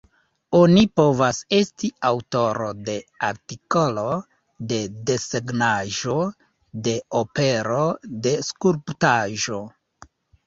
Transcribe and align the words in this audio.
Oni 0.59 0.83
povas 0.99 1.39
esti 1.57 1.89
aŭtoro 2.07 2.69
de 2.87 2.95
artikolo, 3.27 4.05
de 4.71 4.79
desegnaĵo, 5.11 6.17
de 6.87 6.95
opero, 7.23 7.85
de 8.27 8.33
skulptaĵo. 8.51 9.61